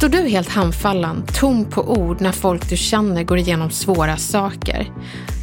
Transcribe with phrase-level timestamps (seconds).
[0.00, 4.92] Står du helt handfallen, tom på ord när folk du känner går igenom svåra saker?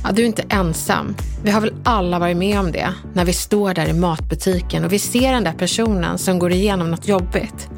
[0.03, 1.16] Ja, du är inte ensam.
[1.44, 4.94] Vi har väl alla varit med om det när vi står där i matbutiken och
[4.94, 7.69] vi ser den där personen som går igenom något jobbigt.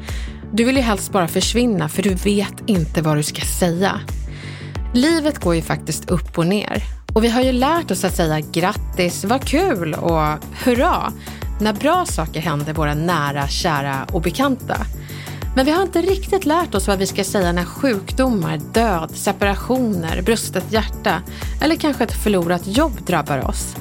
[0.52, 4.00] Du vill ju helst bara försvinna för du vet inte vad du ska säga.
[4.94, 6.82] Livet går ju faktiskt upp och ner
[7.14, 11.12] och vi har ju lärt oss att säga grattis, vad kul och hurra
[11.60, 14.76] när bra saker händer våra nära, kära och bekanta.
[15.54, 20.22] Men vi har inte riktigt lärt oss vad vi ska säga när sjukdomar, död, separationer,
[20.22, 21.22] brustet hjärta
[21.60, 23.76] eller kanske ett förlorat jobb drabbar oss.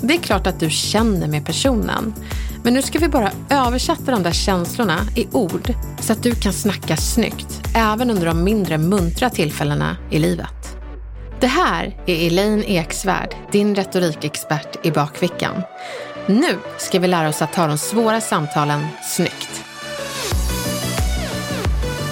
[0.00, 2.14] Det är klart att du känner med personen.
[2.62, 6.52] Men nu ska vi bara översätta de där känslorna i ord så att du kan
[6.52, 10.78] snacka snyggt, även under de mindre muntra tillfällena i livet.
[11.40, 15.62] Det här är Elaine Eksvärd, din retorikexpert i bakfickan.
[16.26, 19.65] Nu ska vi lära oss att ta de svåra samtalen snyggt.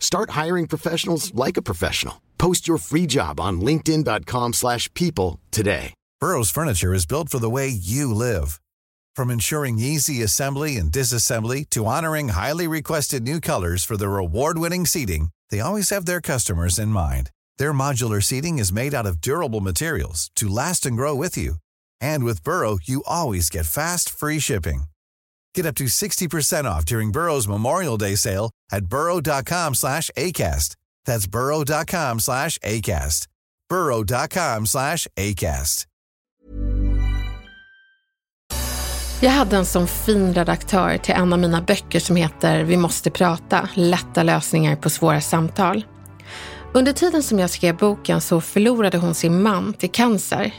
[0.00, 2.20] Start hiring professionals like a professional.
[2.36, 5.94] Post your free job on linkedin.com slash people today.
[6.20, 8.60] Burrow's furniture is built for the way you live.
[9.14, 14.84] From ensuring easy assembly and disassembly to honoring highly requested new colors for their award-winning
[14.84, 17.30] seating, they always have their customers in mind.
[17.58, 21.54] Their modular seating is made out of durable materials to last and grow with you.
[22.00, 24.84] And with Burrow, you always get fast, free shipping.
[25.58, 30.76] Get up to 60% off during Burrow's Memorial Day sale at burrow.com slash ACAST.
[31.04, 33.28] That's burrow.com slash ACAST.
[33.68, 35.86] burrow.com slash ACAST.
[39.20, 43.10] Jag hade en sån fin redaktör till en av mina böcker som heter Vi måste
[43.10, 45.84] prata, lätta lösningar på svåra samtal.
[46.74, 50.54] Under tiden som jag skrev boken så förlorade hon sin man till cancer.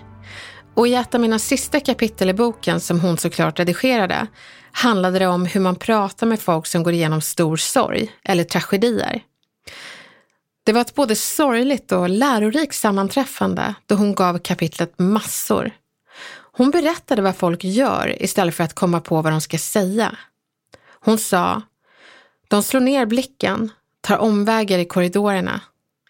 [0.75, 4.27] Och i ett av mina sista kapitel i boken, som hon såklart redigerade,
[4.71, 9.23] handlade det om hur man pratar med folk som går igenom stor sorg eller tragedier.
[10.63, 15.71] Det var ett både sorgligt och lärorikt sammanträffande då hon gav kapitlet massor.
[16.51, 20.17] Hon berättade vad folk gör istället för att komma på vad de ska säga.
[20.99, 21.61] Hon sa,
[22.47, 25.61] de slår ner blicken, tar omvägar i korridorerna.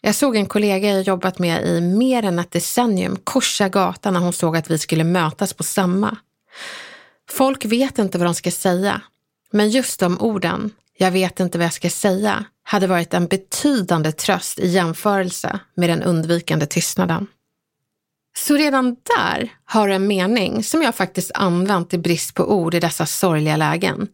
[0.02, 4.20] Jag såg en kollega jag jobbat med i mer än ett decennium korsa gatan när
[4.20, 6.18] hon såg att vi skulle mötas på samma.
[7.32, 9.02] Folk vet inte vad de ska säga,
[9.52, 14.12] men just de orden, jag vet inte vad jag ska säga, hade varit en betydande
[14.12, 17.28] tröst i jämförelse med den undvikande tystnaden.
[18.38, 22.74] Så redan där har du en mening som jag faktiskt använt i brist på ord
[22.74, 24.08] i dessa sorgliga lägen.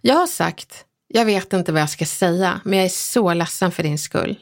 [0.00, 3.72] Jag har sagt, jag vet inte vad jag ska säga, men jag är så ledsen
[3.72, 4.38] för din skull.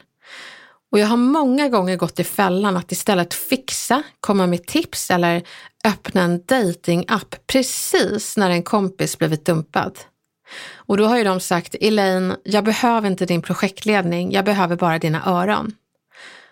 [0.91, 5.43] Och jag har många gånger gått i fällan att istället fixa, komma med tips eller
[5.83, 9.99] öppna en datingapp precis när en kompis blivit dumpad.
[10.75, 14.99] Och då har ju de sagt, Elaine, jag behöver inte din projektledning, jag behöver bara
[14.99, 15.75] dina öron.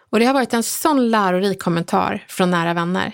[0.09, 3.13] Och det har varit en sån lärorik kommentar från nära vänner.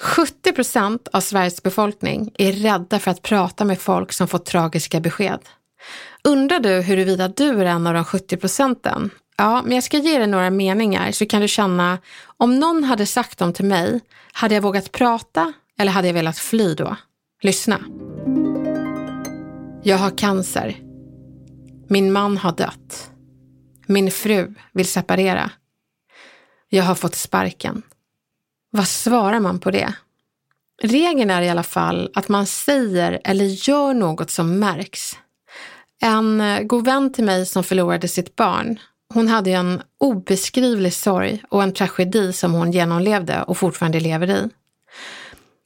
[0.00, 5.00] 70 procent av Sveriges befolkning är rädda för att prata med folk som fått tragiska
[5.00, 5.40] besked.
[6.24, 9.10] Undrar du huruvida du är en av de 70 procenten?
[9.36, 11.98] Ja, men jag ska ge dig några meningar så kan du känna,
[12.36, 14.00] om någon hade sagt dem till mig,
[14.32, 16.96] hade jag vågat prata eller hade jag velat fly då?
[17.42, 17.80] Lyssna.
[19.82, 20.76] Jag har cancer.
[21.88, 23.10] Min man har dött.
[23.86, 25.50] Min fru vill separera.
[26.68, 27.82] Jag har fått sparken.
[28.70, 29.94] Vad svarar man på det?
[30.82, 35.18] Regeln är i alla fall att man säger eller gör något som märks.
[36.02, 38.78] En god vän till mig som förlorade sitt barn,
[39.16, 44.48] hon hade en obeskrivlig sorg och en tragedi som hon genomlevde och fortfarande lever i.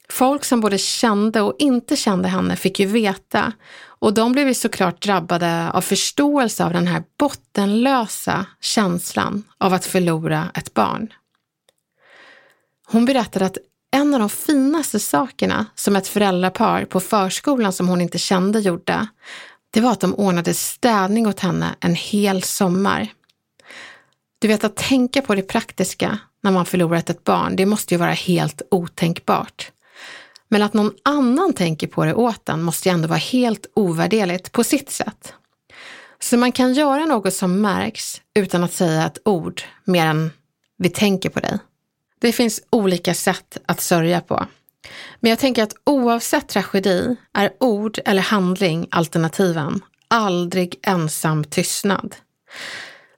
[0.09, 3.53] Folk som både kände och inte kände henne fick ju veta
[3.83, 9.85] och de blev ju såklart drabbade av förståelse av den här bottenlösa känslan av att
[9.85, 11.13] förlora ett barn.
[12.87, 13.57] Hon berättade att
[13.91, 19.07] en av de finaste sakerna som ett föräldrapar på förskolan som hon inte kände gjorde,
[19.71, 23.07] det var att de ordnade städning åt henne en hel sommar.
[24.41, 27.97] Du vet att tänka på det praktiska när man förlorat ett barn, det måste ju
[27.97, 29.71] vara helt otänkbart.
[30.47, 34.51] Men att någon annan tänker på det åt en måste ju ändå vara helt ovärderligt
[34.51, 35.33] på sitt sätt.
[36.19, 40.31] Så man kan göra något som märks utan att säga ett ord mer än
[40.77, 41.59] vi tänker på dig.
[42.19, 44.45] Det finns olika sätt att sörja på.
[45.19, 49.81] Men jag tänker att oavsett tragedi är ord eller handling alternativen.
[50.07, 52.15] Aldrig ensam tystnad.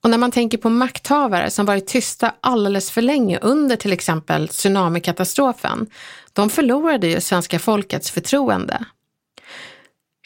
[0.04, 4.48] Och när man tänker på makthavare som varit tysta alldeles för länge under till exempel
[4.48, 5.88] tsunamikatastrofen,
[6.34, 8.86] de förlorade ju svenska folkets förtroende.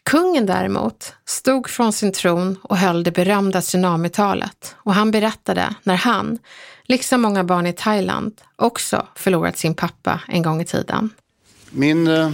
[0.04, 5.96] Kungen däremot stod från sin tron och höll det berömda tsunamitalet och han berättade när
[5.96, 6.40] han,
[6.84, 11.10] liksom många barn i Thailand, också förlorat sin pappa en gång i tiden.
[11.70, 12.32] Min eh,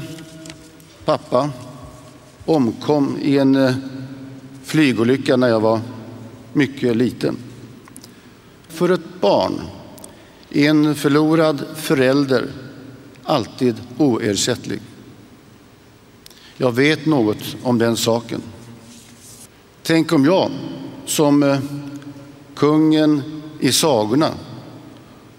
[1.05, 1.49] pappa
[2.45, 3.75] omkom i en eh,
[4.63, 5.79] flygolycka när jag var
[6.53, 7.37] mycket liten.
[8.67, 9.61] För ett barn
[10.49, 12.47] är en förlorad förälder
[13.23, 14.79] alltid oersättlig.
[16.57, 18.41] Jag vet något om den saken.
[19.83, 20.51] Tänk om jag,
[21.05, 21.59] som eh,
[22.55, 23.21] kungen
[23.59, 24.29] i sagorna,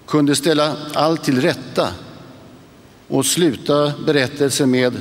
[0.07, 1.89] kunde ställa allt till rätta
[3.09, 4.93] och sluta berättelsen med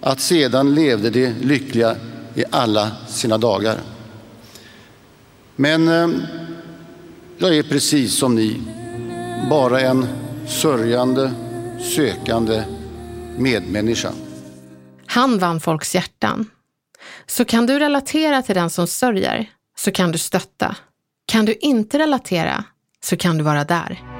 [0.00, 1.96] att sedan levde de lyckliga
[2.34, 3.80] i alla sina dagar.
[5.56, 6.08] Men eh,
[7.38, 8.62] jag är precis som ni,
[9.50, 10.06] bara en
[10.48, 11.32] sörjande,
[11.96, 12.64] sökande
[13.38, 14.12] medmänniska.
[15.06, 16.50] Han vann folks hjärtan.
[17.26, 20.76] Så kan du relatera till den som sörjer, så kan du stötta.
[21.26, 22.64] Kan du inte relatera,
[23.04, 24.13] så kan du vara där.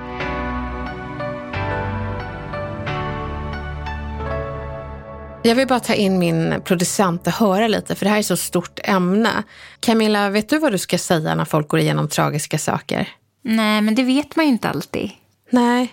[5.46, 8.36] Jag vill bara ta in min producent och höra lite, för det här är så
[8.36, 9.42] stort ämne.
[9.80, 13.08] Camilla, vet du vad du ska säga när folk går igenom tragiska saker?
[13.42, 15.10] Nej, men det vet man ju inte alltid.
[15.50, 15.92] Nej.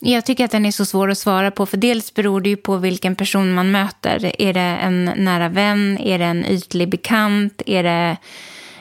[0.00, 2.56] Jag tycker att den är så svår att svara på, för dels beror det ju
[2.56, 4.42] på vilken person man möter.
[4.42, 5.98] Är det en nära vän?
[5.98, 7.62] Är det en ytlig bekant?
[7.66, 8.16] Är det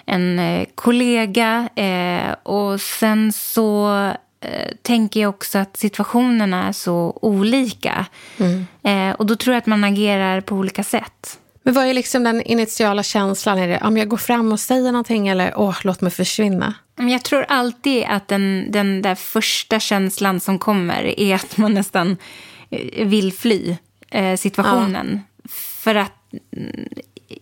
[0.05, 1.69] en eh, kollega?
[1.75, 4.11] Eh, och sen så
[4.45, 8.05] eh, tänker jag också att situationerna är så olika.
[8.37, 8.67] Mm.
[8.83, 11.39] Eh, och då tror jag att man agerar på olika sätt.
[11.63, 13.57] Men vad är liksom den initiala känslan?
[13.57, 16.73] Är det om jag går fram och säger någonting eller åh, låt mig försvinna?
[16.95, 22.17] Jag tror alltid att den, den där första känslan som kommer är att man nästan
[22.69, 23.77] eh, vill fly
[24.11, 25.21] eh, situationen.
[25.43, 25.49] Ja.
[25.83, 26.87] För att mm,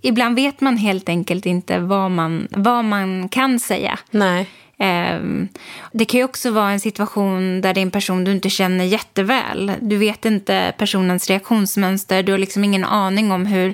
[0.02, 4.00] ibland vet man helt enkelt inte vad man, vad man kan säga.
[4.12, 4.50] Nej.
[4.78, 5.48] Ehm,
[5.92, 8.86] det kan ju också vara en situation där det är en person du inte känner
[8.86, 9.72] jätteväl.
[9.82, 12.24] Du vet inte personens reaktionsmönster.
[12.24, 13.74] Du har liksom ingen aning om hur,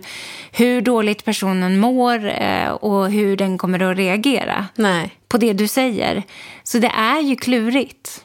[0.51, 5.11] hur dåligt personen mår eh, och hur den kommer att reagera Nej.
[5.27, 6.23] på det du säger.
[6.63, 8.23] Så det är ju klurigt.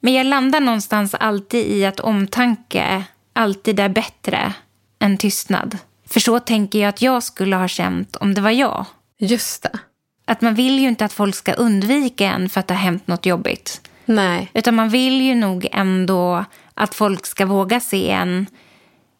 [0.00, 4.52] Men jag landar någonstans alltid i att omtanke alltid är bättre
[5.00, 5.78] än tystnad.
[6.08, 8.86] För så tänker jag att jag skulle ha känt om det var jag.
[9.18, 9.78] Just det.
[10.24, 13.06] Att man vill ju inte att folk ska undvika en för att det har hänt
[13.06, 13.80] något jobbigt.
[14.04, 14.50] Nej.
[14.54, 18.46] Utan man vill ju nog ändå att folk ska våga se en.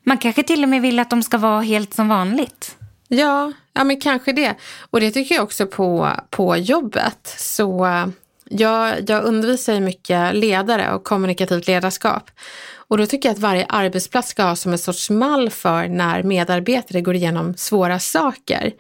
[0.05, 2.77] Man kanske till och med vill att de ska vara helt som vanligt.
[3.09, 4.55] Ja, ja men kanske det.
[4.91, 7.35] Och det tycker jag också på, på jobbet.
[7.39, 7.89] Så
[8.45, 12.31] jag, jag undervisar ju mycket ledare och kommunikativt ledarskap.
[12.89, 16.23] Och då tycker jag att varje arbetsplats ska ha som en sorts mall för när
[16.23, 18.73] medarbetare går igenom svåra saker.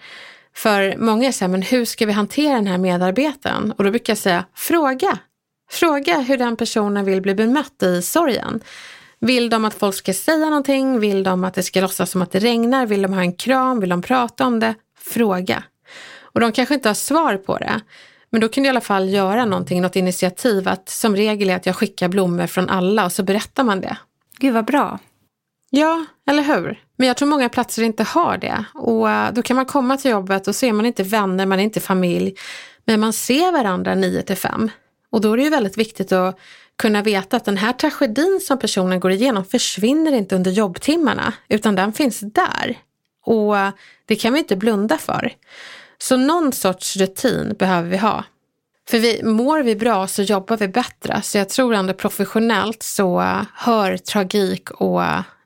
[0.56, 3.73] För många säger, men hur ska vi hantera den här medarbetaren?
[3.73, 5.18] Och då brukar jag säga, fråga.
[5.70, 8.61] Fråga hur den personen vill bli bemött i sorgen.
[9.20, 11.00] Vill de att folk ska säga någonting?
[11.00, 12.87] Vill de att det ska låtsas som att det regnar?
[12.87, 13.80] Vill de ha en kram?
[13.80, 14.75] Vill de prata om det?
[14.99, 15.62] Fråga.
[16.20, 17.80] Och de kanske inte har svar på det.
[18.30, 20.68] Men då kan du i alla fall göra någonting, något initiativ.
[20.68, 23.96] Att som regel är att jag skickar blommor från alla och så berättar man det.
[24.38, 24.99] Gud vad bra.
[25.76, 26.80] Ja, eller hur?
[26.96, 28.64] Men jag tror många platser inte har det.
[28.74, 31.60] Och eh, då kan man komma till jobbet och så är man inte vänner, man
[31.60, 32.34] är inte familj.
[32.84, 34.70] Men man ser varandra 9 till 5.
[35.10, 36.38] Och då är det ju väldigt viktigt att
[36.78, 41.74] kunna veta att den här tragedin som personen går igenom försvinner inte under jobbtimmarna, utan
[41.74, 42.78] den finns där.
[43.24, 43.70] Och eh,
[44.06, 45.32] det kan vi inte blunda för.
[45.98, 48.24] Så någon sorts rutin behöver vi ha.
[48.88, 51.22] För vi, mår vi bra så jobbar vi bättre.
[51.22, 55.02] Så jag tror ändå professionellt så eh, hör tragik och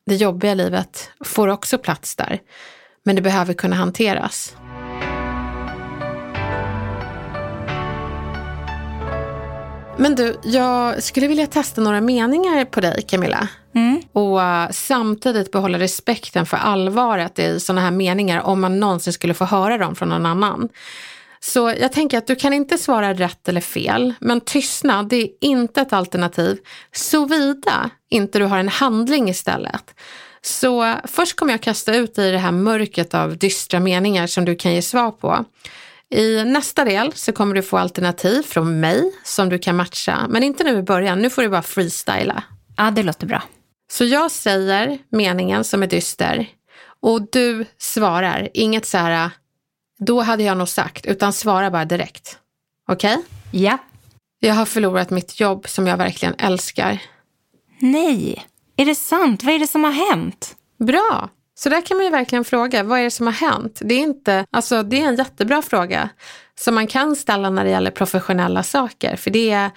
[0.08, 2.38] det jobbiga livet får också plats där.
[3.04, 4.56] Men det behöver kunna hanteras.
[9.96, 13.48] Men du, jag skulle vilja testa några meningar på dig Camilla.
[13.74, 14.02] Mm.
[14.12, 19.34] Och uh, samtidigt behålla respekten för allvaret i sådana här meningar om man någonsin skulle
[19.34, 20.68] få höra dem från någon annan.
[21.40, 25.28] Så jag tänker att du kan inte svara rätt eller fel, men tystnad det är
[25.40, 26.58] inte ett alternativ,
[26.92, 29.94] såvida inte du har en handling istället.
[30.42, 34.44] Så först kommer jag kasta ut dig i det här mörkret av dystra meningar som
[34.44, 35.44] du kan ge svar på.
[36.10, 40.42] I nästa del så kommer du få alternativ från mig som du kan matcha, men
[40.42, 42.42] inte nu i början, nu får du bara freestyla.
[42.76, 43.42] Ja, det låter bra.
[43.90, 46.46] Så jag säger meningen som är dyster
[47.00, 49.30] och du svarar, inget så här
[49.98, 52.38] då hade jag nog sagt, utan svara bara direkt.
[52.88, 53.14] Okej?
[53.14, 53.62] Okay?
[53.62, 53.78] Ja.
[54.40, 57.02] Jag har förlorat mitt jobb som jag verkligen älskar.
[57.78, 59.44] Nej, är det sant?
[59.44, 60.56] Vad är det som har hänt?
[60.78, 61.28] Bra!
[61.54, 63.80] Så där kan man ju verkligen fråga, vad är det som har hänt?
[63.84, 66.08] Det är, inte, alltså, det är en jättebra fråga
[66.58, 69.16] som man kan ställa när det gäller professionella saker.
[69.16, 69.70] För det är,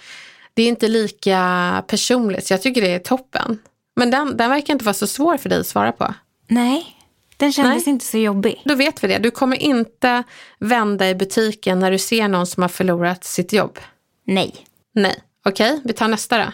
[0.53, 3.59] det är inte lika personligt, så jag tycker det är toppen.
[3.95, 6.13] Men den, den verkar inte vara så svår för dig att svara på.
[6.47, 6.97] Nej,
[7.41, 7.93] den kändes Nej.
[7.93, 8.61] inte så jobbig.
[8.65, 9.17] Då vet vi det.
[9.17, 10.23] Du kommer inte
[10.59, 13.79] vända i butiken när du ser någon som har förlorat sitt jobb.
[14.25, 14.55] Nej.
[14.93, 15.23] Nej.
[15.45, 16.51] Okej, okay, vi tar nästa då.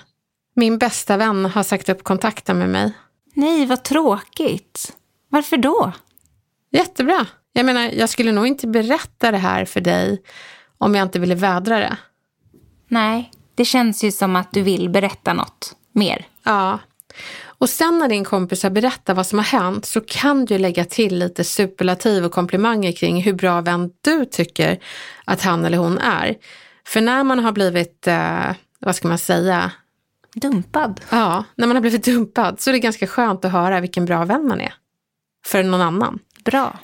[0.56, 2.91] Min bästa vän har sagt upp kontakten med mig.
[3.34, 4.94] Nej, vad tråkigt.
[5.29, 5.91] Varför då?
[6.72, 7.25] Jättebra.
[7.53, 10.22] Jag menar, jag skulle nog inte berätta det här för dig
[10.77, 11.98] om jag inte ville vädra det.
[12.88, 16.27] Nej, det känns ju som att du vill berätta något mer.
[16.44, 16.79] Ja,
[17.59, 20.85] och sen när din kompis har berättat vad som har hänt så kan du lägga
[20.85, 24.79] till lite superlativ och komplimanger kring hur bra vän du tycker
[25.25, 26.35] att han eller hon är.
[26.87, 29.71] För när man har blivit, eh, vad ska man säga?
[30.35, 31.01] Dumpad?
[31.09, 34.25] Ja, när man har blivit dumpad så är det ganska skönt att höra vilken bra
[34.25, 34.73] vän man är.
[35.45, 36.19] För någon annan.
[36.43, 36.79] Bra.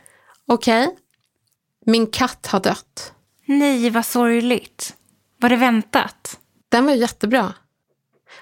[0.47, 0.83] Okej.
[0.83, 0.95] Okay.
[1.85, 3.13] Min katt har dött.
[3.45, 4.95] Nej, vad sorgligt.
[5.39, 6.39] Var det väntat?
[6.69, 7.53] Den var jättebra.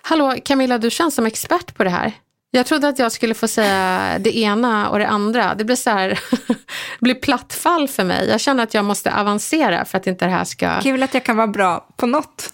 [0.02, 2.14] Hallå Camilla, du känns som expert på det här.
[2.54, 5.56] Jag trodde att jag skulle få säga det ena och det andra.
[5.56, 6.56] Det blir så här, det
[7.00, 8.28] blir plattfall för mig.
[8.30, 10.82] Jag känner att jag måste avancera för att inte det här ska...
[10.82, 12.54] Kul att jag kan vara bra på något.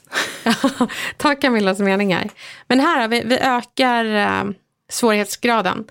[1.18, 2.30] Ta Camillas meningar.
[2.68, 4.52] Men här, vi, vi ökar uh,
[4.90, 5.86] svårighetsgraden.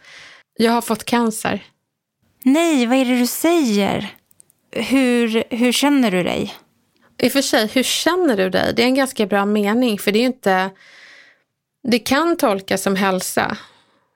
[0.58, 1.64] Jag har fått cancer.
[2.42, 4.14] Nej, vad är det du säger?
[4.72, 6.54] Hur, hur känner du dig?
[7.22, 8.72] I och för sig, hur känner du dig?
[8.76, 10.70] Det är en ganska bra mening, för det är ju inte
[11.86, 13.56] det kan tolkas som hälsa.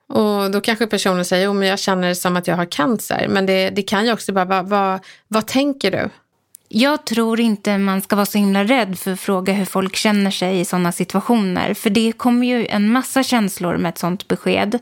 [0.07, 3.27] Och då kanske personen säger, jo men jag känner det som att jag har cancer.
[3.29, 6.09] Men det, det kan ju också bara vara, vad, vad tänker du?
[6.67, 10.31] Jag tror inte man ska vara så himla rädd för att fråga hur folk känner
[10.31, 11.73] sig i sådana situationer.
[11.73, 14.79] För det kommer ju en massa känslor med ett sådant besked.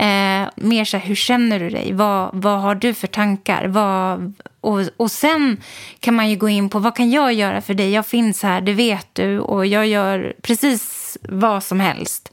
[0.00, 1.92] Eh, mer så här, hur känner du dig?
[1.92, 3.66] Vad, vad har du för tankar?
[3.66, 5.56] Vad, och, och sen
[5.98, 7.90] kan man ju gå in på vad kan jag göra för dig?
[7.90, 9.38] Jag finns här, det vet du.
[9.38, 12.32] Och jag gör precis vad som helst.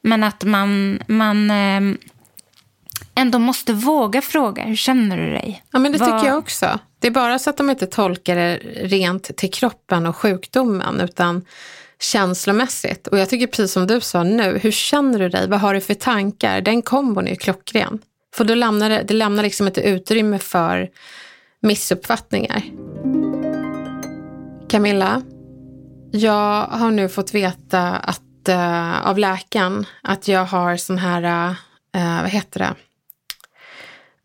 [0.00, 1.80] Men att man, man eh,
[3.14, 5.62] ändå måste våga fråga, hur känner du dig?
[5.72, 6.08] Ja, men det vad...
[6.08, 6.78] tycker jag också.
[6.98, 11.44] Det är bara så att de inte tolkar det rent till kroppen och sjukdomen, utan
[12.00, 13.06] känslomässigt.
[13.06, 15.48] Och jag tycker precis som du sa nu, hur känner du dig?
[15.48, 16.60] Vad har du för tankar?
[16.60, 17.98] Den kombon är ju klockren.
[18.34, 20.90] För då lämnar det, det lämnar liksom ett utrymme för
[21.60, 22.62] missuppfattningar.
[24.68, 25.22] Camilla,
[26.12, 31.50] jag har nu fått veta att, uh, av läkaren att jag har sån här,
[31.96, 32.74] uh, vad heter det?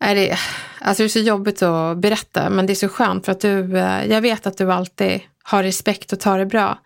[0.00, 0.38] Är det,
[0.80, 3.58] alltså det är så jobbigt att berätta, men det är så skönt för att du,
[3.58, 6.78] uh, jag vet att du alltid har respekt och tar det bra.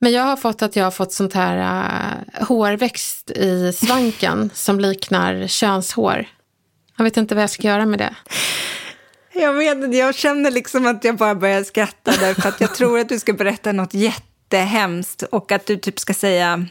[0.00, 4.80] Men jag har fått att jag har fått sånt här uh, hårväxt i svanken som
[4.80, 6.26] liknar könshår.
[6.96, 8.14] Jag vet inte vad jag ska göra med det.
[9.32, 13.08] Jag vet jag känner liksom att jag bara börjar skratta därför att jag tror att
[13.08, 16.66] du ska berätta något jättehemskt och att du typ ska säga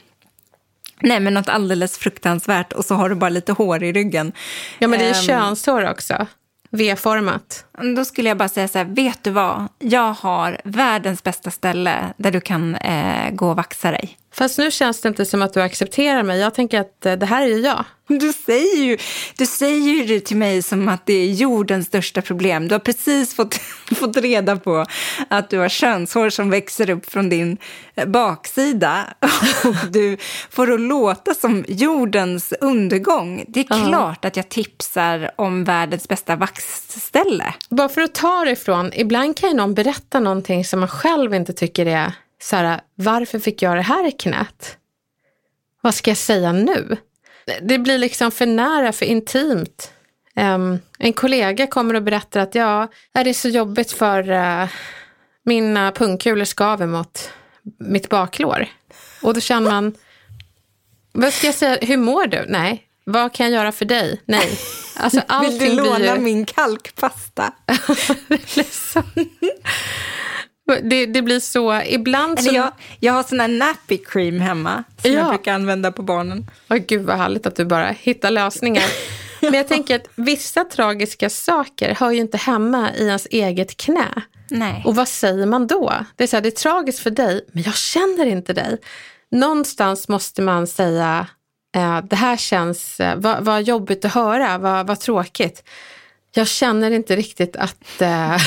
[1.02, 4.32] Nej, men något alldeles fruktansvärt och så har du bara lite hår i ryggen.
[4.80, 6.28] Ja, men det är um, könshår också.
[6.72, 7.66] V-format.
[7.96, 9.68] Då skulle jag bara säga så här, vet du vad?
[9.80, 14.18] Jag har världens bästa ställe där du kan eh, gå och vaxa dig.
[14.34, 16.40] Fast nu känns det inte som att du accepterar mig.
[16.40, 17.86] Jag tänker att eh, det här är ju jag.
[18.08, 18.98] Du säger ju,
[19.38, 22.68] du säger ju det till mig som att det är jordens största problem.
[22.68, 23.56] Du har precis fått,
[23.96, 24.86] fått reda på
[25.28, 27.58] att du har könshår som växer upp från din
[27.96, 29.14] eh, baksida.
[29.66, 30.18] Och du
[30.50, 33.46] får att låta som jordens undergång.
[33.48, 37.54] Det är klart att jag tipsar om världens bästa vaxställe.
[37.70, 41.34] Bara för att ta det ifrån, ibland kan ju någon berätta någonting som man själv
[41.34, 44.78] inte tycker är så här, varför fick jag det här i knät?
[45.82, 46.98] Vad ska jag säga nu?
[47.62, 49.92] Det blir liksom för nära, för intimt.
[50.36, 54.70] Um, en kollega kommer och berättar att ja, är det så jobbigt för uh,
[55.44, 57.30] mina pungkulor skaver mot
[57.80, 58.68] mitt baklår.
[59.22, 59.96] Och då känner man,
[61.12, 62.46] vad ska jag säga, hur mår du?
[62.48, 62.87] Nej.
[63.10, 64.22] Vad kan jag göra för dig?
[64.26, 64.60] Nej.
[64.96, 67.52] Alltså, Vill du låna blir min kalkpasta?
[70.84, 72.56] Det, det blir så, ibland så...
[72.56, 75.18] Jag, jag har sån här nappy cream hemma som Ja.
[75.20, 76.52] jag brukar använda på barnen.
[76.70, 78.84] Åh, gud vad härligt att du bara hittar lösningar.
[79.42, 84.22] Men jag tänker att vissa tragiska saker hör ju inte hemma i ens eget knä.
[84.50, 84.82] Nej.
[84.86, 85.94] Och vad säger man då?
[86.16, 88.78] Det är, så här, det är tragiskt för dig, men jag känner inte dig.
[89.32, 91.28] Någonstans måste man säga,
[92.04, 95.64] det här känns, eh, vad, vad jobbigt att höra, vad, vad tråkigt.
[96.32, 98.38] Jag känner inte riktigt att eh,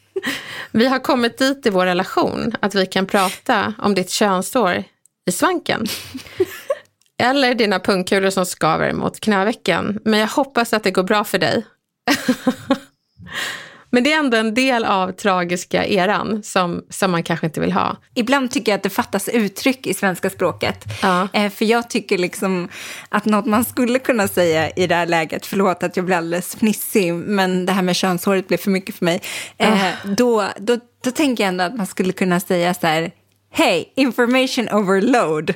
[0.70, 4.84] vi har kommit dit i vår relation, att vi kan prata om ditt könshår
[5.26, 5.86] i svanken.
[7.18, 10.00] Eller dina pungkulor som skaver mot knävecken.
[10.04, 11.66] Men jag hoppas att det går bra för dig.
[13.90, 17.72] Men det är ändå en del av tragiska eran som, som man kanske inte vill
[17.72, 17.96] ha.
[18.14, 20.84] Ibland tycker jag att det fattas uttryck i svenska språket.
[21.02, 21.28] Ja.
[21.32, 22.68] Eh, för jag tycker liksom
[23.08, 26.56] att något man skulle kunna säga i det här läget, förlåt att jag blir alldeles
[26.56, 29.20] fnissig, men det här med könshåret blev för mycket för mig.
[29.58, 33.10] Eh, då, då, då tänker jag ändå att man skulle kunna säga så här,
[33.52, 35.54] hej, information overload.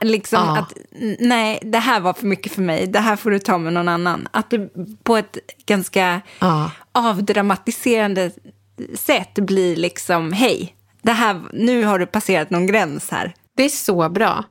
[0.00, 0.58] Liksom Ja.
[0.58, 0.72] att,
[1.18, 3.88] nej, det här var för mycket för mig, det här får du ta med någon
[3.88, 4.28] annan.
[4.30, 4.68] Att det
[5.02, 5.36] på ett
[5.66, 6.70] ganska Ja.
[6.92, 8.30] avdramatiserande
[8.94, 13.34] sätt blir liksom, hej, det här, nu har du passerat någon gräns här.
[13.56, 14.44] Det är så bra.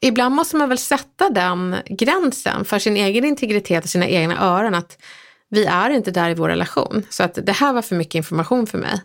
[0.00, 4.74] Ibland måste man väl sätta den gränsen för sin egen integritet och sina egna öron
[4.74, 4.98] att
[5.50, 7.06] vi är inte där i vår relation.
[7.10, 9.02] Så att det här var för mycket information för mig.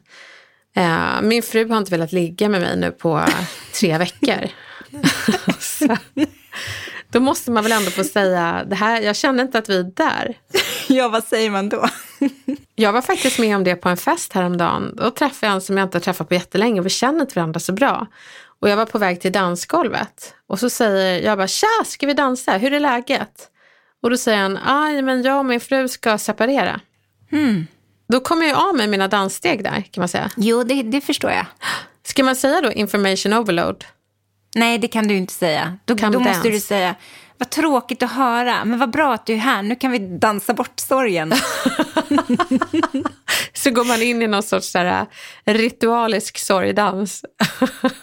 [0.76, 3.26] Eh, min fru har inte velat ligga med mig nu på
[3.80, 4.50] tre veckor.
[5.88, 5.98] Så,
[7.12, 9.84] då måste man väl ändå få säga, det här, jag känner inte att vi är
[9.84, 10.38] där.
[10.88, 11.88] Ja, vad säger man då?
[12.76, 14.96] Jag var faktiskt med om det på en fest häromdagen.
[14.96, 17.36] Då träffade jag en som jag inte har träffat på jättelänge och vi känner inte
[17.36, 18.08] varandra så bra.
[18.60, 22.14] Och jag var på väg till dansgolvet och så säger jag bara tja, ska vi
[22.14, 22.58] dansa?
[22.58, 23.50] Hur är läget?
[24.02, 26.80] Och då säger han, aj men jag och min fru ska separera.
[28.10, 30.32] Då kommer jag av med mina danssteg där kan man säga.
[30.38, 31.46] Jo, det, det förstår jag.
[32.06, 33.86] Ska man säga då information overload?
[34.56, 35.78] Nej, det kan du inte säga.
[35.86, 36.96] Då, då måste du säga,
[37.38, 40.54] vad tråkigt att höra, men vad bra att du är här, nu kan vi dansa
[40.54, 41.34] bort sorgen.
[43.54, 45.06] Så går man in i någon sorts så här,
[45.46, 47.26] ritualisk sorgdans.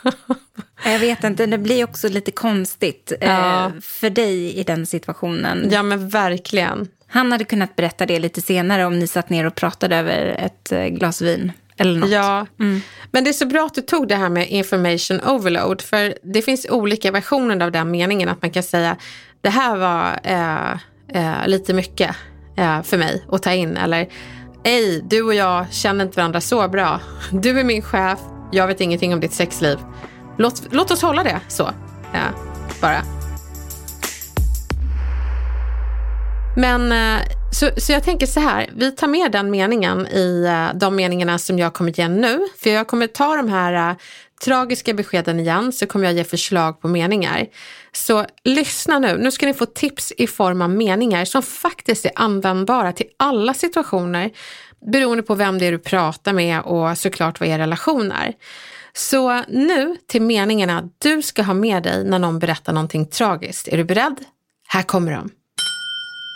[0.85, 3.67] jag vet inte, det blir också lite konstigt Ja.
[3.67, 5.69] eh, för dig i den situationen.
[5.73, 6.89] ja men verkligen.
[7.07, 10.73] Han hade kunnat berätta det lite senare om ni satt ner och pratade över ett
[10.73, 11.53] eh, glas vin.
[11.81, 12.11] Eller något.
[12.11, 12.47] Ja,
[13.11, 15.83] men det är så bra att du tog det här med information overload.
[15.83, 18.29] För det finns olika versioner av den meningen.
[18.29, 18.97] Att man kan säga,
[19.41, 20.73] det här var eh,
[21.23, 22.17] eh, lite mycket
[22.57, 23.77] eh, för mig att ta in.
[23.77, 24.09] Eller,
[24.65, 27.01] ej, du och jag känner inte varandra så bra.
[27.31, 28.19] Du är min chef,
[28.53, 29.79] jag vet ingenting om ditt sexliv.
[30.39, 31.71] Låt, låt oss hålla det så,
[32.81, 33.03] bara.
[36.57, 40.79] Men eh, så, så jag tänker så här, vi tar med den meningen i eh,
[40.79, 42.49] de meningarna som jag kommer ge nu.
[42.59, 43.97] För jag kommer ta de här eh,
[44.45, 47.47] tragiska beskeden igen, så kommer jag ge förslag på meningar.
[47.93, 52.13] Så lyssna nu, nu ska ni få tips i form av meningar som faktiskt är
[52.15, 54.31] användbara till alla situationer,
[54.93, 58.33] beroende på vem det är du pratar med och såklart vad er relation är.
[58.93, 63.69] Så nu till meningarna du ska ha med dig när någon berättar någonting tragiskt.
[63.69, 64.17] Är du beredd?
[64.69, 65.31] Här kommer de.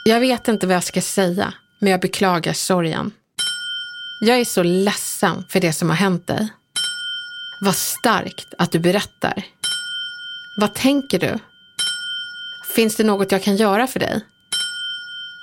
[0.07, 3.13] Jag vet inte vad jag ska säga, men jag beklagar sorgen.
[4.21, 6.49] Jag är så ledsen för det som har hänt dig.
[7.61, 9.45] Vad starkt att du berättar.
[10.61, 11.39] Vad tänker du?
[12.75, 14.21] Finns det något jag kan göra för dig?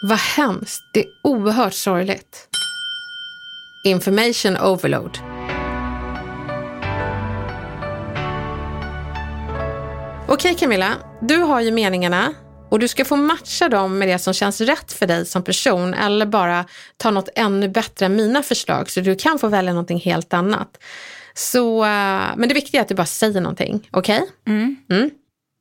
[0.01, 2.47] Vad hemskt, det är oerhört sorgligt.
[3.83, 5.17] Information overload.
[10.27, 12.33] Okej Camilla, du har ju meningarna.
[12.71, 15.93] Och du ska få matcha dem med det som känns rätt för dig som person
[15.93, 16.65] eller bara
[16.97, 20.77] ta något ännu bättre än mina förslag så du kan få välja någonting helt annat.
[21.33, 24.21] Så, eh, men det viktiga är att du bara säger någonting, okej?
[24.21, 24.55] Okay?
[24.55, 24.75] Mm.
[24.89, 25.09] Mm.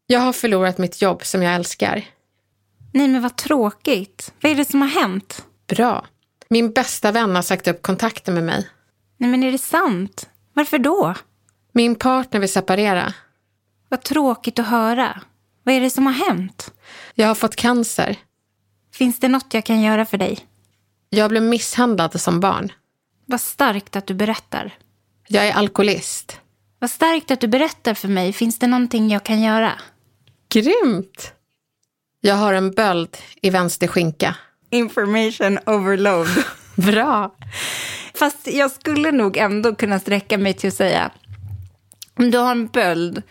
[0.07, 2.05] Jag har förlorat mitt jobb som jag älskar.
[2.93, 4.33] Nej men vad tråkigt.
[4.41, 5.45] Vad är det som har hänt?
[5.67, 6.07] Bra.
[6.49, 8.69] Min bästa vän har sagt upp kontakten med mig.
[9.17, 10.29] Nej men är det sant?
[10.53, 11.15] Varför då?
[11.73, 13.15] Min partner vill separera.
[13.89, 15.21] Vad tråkigt att höra.
[15.63, 16.73] Vad är det som har hänt?
[17.15, 18.17] Jag har fått cancer.
[18.95, 20.39] Finns det något jag kan göra för dig?
[21.11, 22.73] Jag blev misshandlad som barn.
[23.27, 24.75] Vad starkt att du berättar.
[25.29, 26.41] Jag är alkoholist.
[26.79, 28.33] Vad starkt att du berättar för mig.
[28.33, 29.73] Finns det någonting jag kan göra?
[30.49, 31.33] Grymt!
[32.21, 34.37] Jag har en böld i vänster skinka.
[34.71, 36.29] Information overload.
[36.77, 37.35] Bra.
[38.15, 41.11] Fast jag skulle nog ändå kunna sträcka mig till att säga
[42.21, 43.23] om du har en böld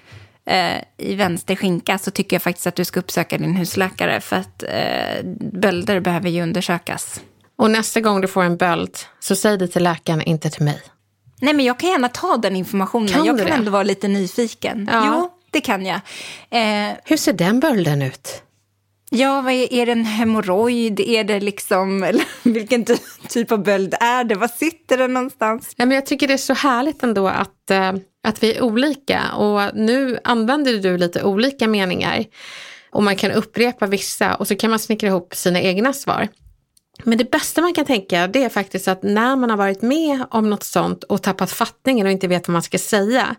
[0.50, 4.36] eh, i vänster skinka så tycker jag faktiskt att du ska uppsöka din husläkare för
[4.36, 7.22] att eh, bölder behöver ju undersökas.
[7.58, 10.82] Och nästa gång du får en böld så säg det till läkaren, inte till mig.
[11.42, 13.08] Nej men jag kan gärna ta den informationen.
[13.10, 13.54] Kan jag kan det?
[13.54, 14.90] ändå vara lite nyfiken.
[14.92, 15.04] Ja.
[15.06, 16.02] Jo, det kan jag.
[16.50, 18.44] Eh, Hur ser den bölden ut?
[19.12, 21.00] Ja, vad är, är det en hemorrojd?
[21.00, 22.96] Är det liksom, eller vilken ty
[23.28, 24.36] typ av böld är det?
[24.36, 25.74] Var sitter den någonstans?
[25.76, 27.94] Ja, men jag tycker det är så härligt ändå att, eh,
[28.24, 32.26] att vi är olika och nu använder du lite olika meningar
[32.92, 36.28] och man kan upprepa vissa och så kan man snickra ihop sina egna svar.
[37.04, 40.26] Men det bästa man kan tänka det är faktiskt att när man har varit med
[40.32, 43.36] om något sånt och tappat fattningen och inte vet vad man ska säga,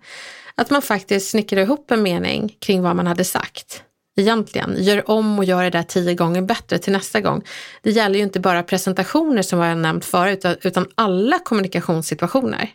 [0.55, 3.83] att man faktiskt snickrar ihop en mening kring vad man hade sagt
[4.21, 4.75] egentligen.
[4.79, 7.43] Gör om och gör det där tio gånger bättre till nästa gång.
[7.83, 12.71] Det gäller ju inte bara presentationer som jag nämnt förut, utan alla kommunikationssituationer.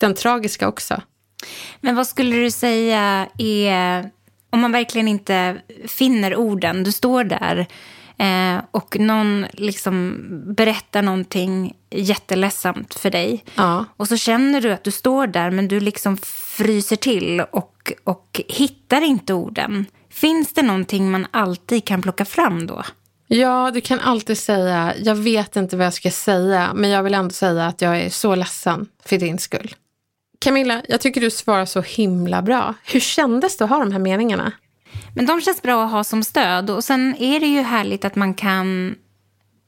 [0.00, 1.02] Den tragiska också.
[1.80, 4.10] Men vad skulle du säga är,
[4.50, 5.56] om man verkligen inte
[5.86, 7.66] finner orden, du står där
[8.18, 10.16] eh, och någon liksom
[10.56, 13.44] berättar någonting jätteledsamt för dig.
[13.54, 13.84] Ja.
[13.96, 16.16] Och så känner du att du står där men du liksom
[16.56, 19.86] fryser till och, och hittar inte orden.
[20.14, 22.82] Finns det någonting man alltid kan plocka fram då?
[23.26, 27.14] Ja, du kan alltid säga, jag vet inte vad jag ska säga, men jag vill
[27.14, 29.74] ändå säga att jag är så ledsen för din skull.
[30.38, 32.74] Camilla, jag tycker du svarar så himla bra.
[32.84, 34.52] Hur kändes det att ha de här meningarna?
[35.14, 36.70] Men de känns bra att ha som stöd.
[36.70, 38.94] Och sen är det ju härligt att man kan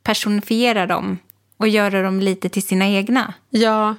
[0.03, 1.19] personifiera dem
[1.57, 3.35] och göra dem lite till sina egna.
[3.51, 3.95] Ja,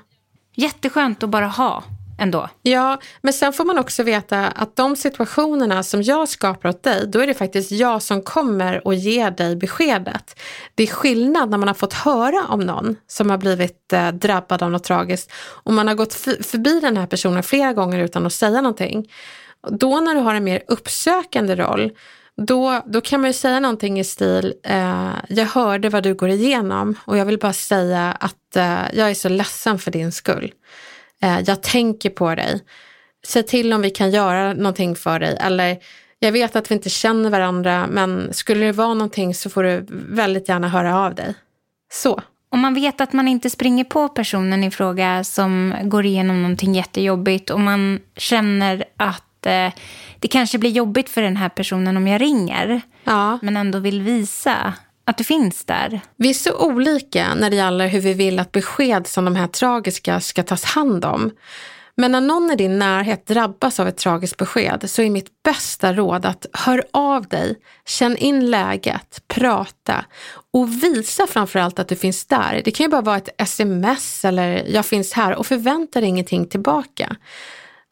[0.55, 1.83] Jätteskönt att bara ha
[2.17, 2.49] ändå.
[2.61, 7.07] Ja, men sen får man också veta att de situationerna som jag skapar åt dig,
[7.07, 10.39] då är det faktiskt jag som kommer och ger dig beskedet.
[10.75, 14.63] Det är skillnad när man har fått höra om någon som har blivit eh, drabbad
[14.63, 15.31] av något tragiskt
[15.63, 19.11] och man har gått förbi den här personen flera gånger utan att säga någonting.
[19.69, 21.91] Då när du har en mer uppsökande roll,
[22.41, 26.29] då, då kan man ju säga någonting i stil, eh, jag hörde vad du går
[26.29, 30.51] igenom och jag vill bara säga att eh, jag är så ledsen för din skull.
[31.23, 32.61] Eh, jag tänker på dig.
[33.27, 35.37] Säg till om vi kan göra någonting för dig.
[35.41, 35.77] Eller
[36.19, 39.85] jag vet att vi inte känner varandra men skulle det vara någonting så får du
[39.89, 41.33] väldigt gärna höra av dig.
[41.91, 42.21] Så.
[42.49, 46.73] Om man vet att man inte springer på personen i fråga som går igenom någonting
[46.75, 49.71] jättejobbigt och man känner att eh,
[50.19, 53.39] det kanske blir jobbigt för den här personen om jag ringer Ja.
[53.41, 54.73] men ändå vill visa
[55.07, 56.01] att du finns där.
[56.15, 59.47] Vi är så olika när det gäller hur vi vill att besked som de här
[59.47, 61.31] tragiska ska tas hand om.
[61.95, 65.93] Men när någon i din närhet drabbas av ett tragiskt besked så är mitt bästa
[65.93, 70.05] råd att hör av dig, känn in läget, prata
[70.53, 72.61] och visa framförallt att du finns där.
[72.65, 76.47] Det kan ju bara vara ett sms eller jag finns här och förvänta dig ingenting
[76.47, 77.15] tillbaka.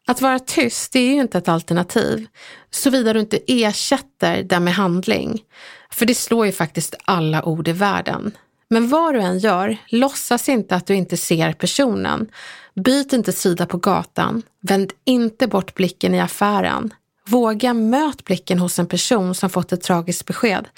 [0.06, 2.26] Att vara tyst det är ju inte ett alternativ,
[2.70, 5.42] såvida du inte ersätter det med handling.
[5.90, 8.32] För det slår ju faktiskt alla ord i världen.
[8.70, 12.28] Men vad du än gör, låtsas inte att du inte ser personen.
[12.74, 14.42] Byt inte sida på gatan.
[14.60, 16.94] Vänd inte bort blicken i affären.
[17.28, 20.68] Våga möt blicken hos en person som fått ett tragiskt besked.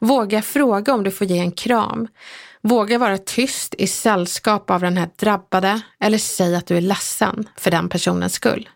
[0.00, 2.08] Våga fråga om du får ge en kram.
[2.62, 7.48] Våga vara tyst i sällskap av den här drabbade eller säg att du är ledsen
[7.56, 8.68] för den personens skull.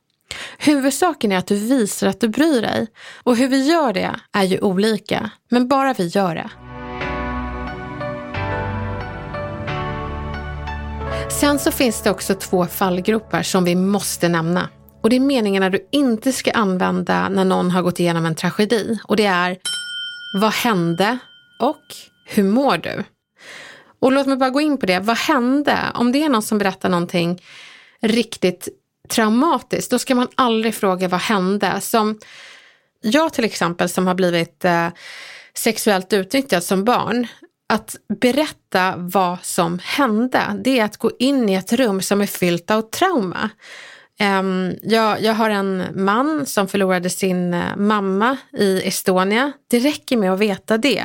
[0.59, 2.87] Huvudsaken är att du visar att du bryr dig
[3.23, 6.51] och hur vi gör det är ju olika, men bara vi gör det.
[11.31, 14.69] Sen så finns det också två fallgropar som vi måste nämna.
[15.03, 18.99] Och det är meningarna du inte ska använda när någon har gått igenom en tragedi.
[19.05, 19.57] Och det är
[20.41, 21.19] Vad hände?
[21.61, 21.83] och
[22.27, 23.05] Hur mår du?
[24.05, 25.01] Och låt mig bara gå in på det.
[25.01, 25.79] Vad hände?
[25.95, 27.43] Om det är någon som berättar någonting
[28.01, 28.69] riktigt
[29.09, 31.81] traumatiskt, då ska man aldrig fråga vad hände?
[31.81, 32.19] Som
[33.01, 34.89] jag till exempel som har blivit eh,
[35.55, 37.27] sexuellt utnyttjad som barn,
[37.69, 42.27] att berätta vad som hände, det är att gå in i ett rum som är
[42.27, 43.51] fyllt av trauma.
[44.19, 49.53] Ehm, jag, jag, har en man som förlorade sin eh, mamma i Estonia.
[49.71, 51.05] Det räcker med att veta det.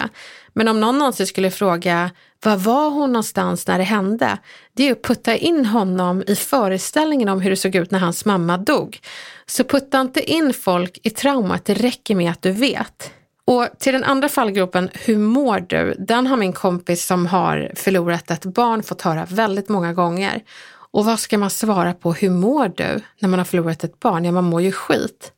[0.53, 2.11] Men om någon någonsin skulle fråga
[2.43, 4.37] var var hon någonstans när det hände?
[4.73, 8.25] Det är att putta in honom i föreställningen om hur det såg ut när hans
[8.25, 8.99] mamma dog.
[9.45, 13.11] Så putta inte in folk i traumat, det räcker med att du vet.
[13.45, 15.95] Och till den andra fallgropen, hur mår du?
[15.97, 20.43] Den har min kompis som har förlorat ett barn fått höra väldigt många gånger.
[20.91, 24.25] Och vad ska man svara på, hur mår du när man har förlorat ett barn?
[24.25, 25.31] Ja, man mår ju skit.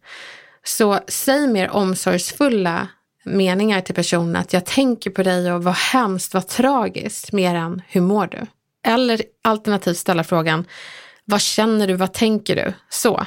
[0.63, 2.87] Så säg mer omsorgsfulla
[3.23, 7.81] meningar till personen att jag tänker på dig och vad hemskt, vad tragiskt, mer än
[7.87, 8.45] hur mår du?
[8.87, 10.65] Eller alternativt ställa frågan,
[11.25, 12.73] vad känner du, vad tänker du?
[12.89, 13.25] Så.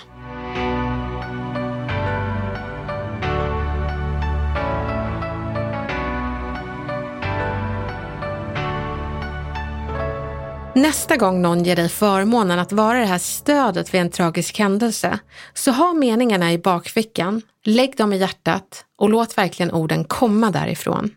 [10.77, 15.19] Nästa gång någon ger dig förmånen att vara det här stödet vid en tragisk händelse,
[15.55, 21.11] så ha meningarna i bakfickan, lägg dem i hjärtat och låt verkligen orden komma därifrån.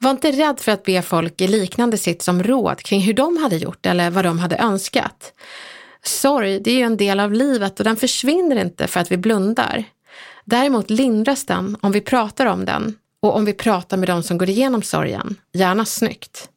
[0.00, 3.36] Var inte rädd för att be folk i liknande sitt som råd kring hur de
[3.36, 5.32] hade gjort eller vad de hade önskat.
[6.02, 9.16] Sorg, det är ju en del av livet och den försvinner inte för att vi
[9.16, 9.84] blundar.
[10.44, 14.38] Däremot lindras den om vi pratar om den och om vi pratar med de som
[14.38, 16.48] går igenom sorgen, gärna snyggt.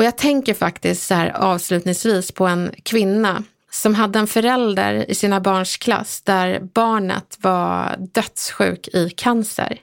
[0.00, 5.14] Och jag tänker faktiskt så här avslutningsvis på en kvinna som hade en förälder i
[5.14, 9.80] sina barns klass där barnet var dödssjuk i cancer.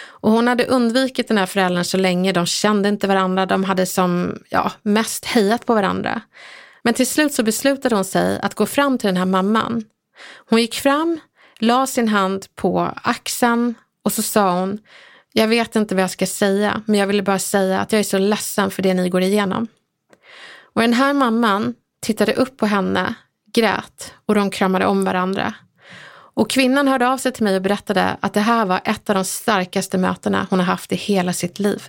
[0.00, 3.86] Och hon hade undvikit den här föräldern så länge, de kände inte varandra, de hade
[3.86, 6.20] som ja, mest hejat på varandra.
[6.82, 9.84] Men till slut så beslutade hon sig att gå fram till den här mamman.
[10.48, 11.20] Hon gick fram,
[11.58, 14.78] la sin hand på axeln och så sa hon,
[15.32, 18.04] jag vet inte vad jag ska säga, men jag ville bara säga att jag är
[18.04, 19.66] så ledsen för det ni går igenom.
[20.74, 23.14] Och den här mamman tittade upp på henne,
[23.54, 25.54] grät och de kramade om varandra.
[26.34, 29.14] Och kvinnan hörde av sig till mig och berättade att det här var ett av
[29.14, 31.82] de starkaste mötena hon har haft i hela sitt liv.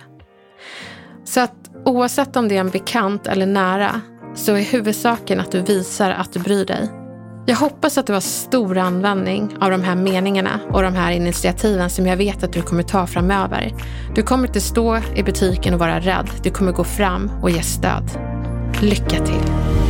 [1.24, 4.00] Så att oavsett om det är en bekant eller nära
[4.34, 6.99] så är huvudsaken att du visar att du bryr dig.
[7.46, 11.90] Jag hoppas att du har stor användning av de här meningarna och de här initiativen
[11.90, 13.74] som jag vet att du kommer ta framöver.
[14.14, 16.30] Du kommer inte stå i butiken och vara rädd.
[16.42, 18.10] Du kommer gå fram och ge stöd.
[18.80, 19.89] Lycka till!